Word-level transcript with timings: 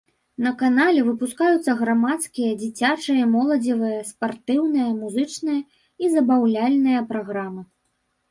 На 0.43 0.51
канале 0.59 1.01
выпускаюцца 1.07 1.73
грамадскія, 1.81 2.53
дзіцячыя 2.61 3.19
і 3.27 3.27
моладзевыя, 3.35 3.99
спартыўныя, 4.11 4.87
музычныя 5.01 5.61
і 6.07 6.09
забаўляльныя 6.15 6.99
праграмы. 7.13 7.61